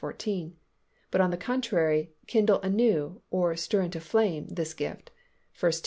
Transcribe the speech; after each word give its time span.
14), 0.01 0.55
but 1.11 1.21
on 1.21 1.29
the 1.29 1.37
contrary 1.37 2.11
"kindle 2.25 2.59
anew" 2.61 3.21
or 3.29 3.55
"stir 3.55 3.81
into 3.83 3.99
flame" 3.99 4.47
this 4.47 4.73
gift 4.73 5.11
(1 5.59 5.73
Tim. 5.73 5.79